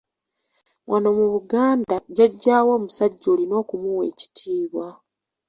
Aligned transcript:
Wano 0.89 1.09
mu 1.17 1.25
Buganda 1.33 1.95
Jjajjaawo 2.05 2.71
omusajja 2.79 3.27
olina 3.33 3.53
okumuwa 3.61 4.03
ekitiibwa. 4.11 4.87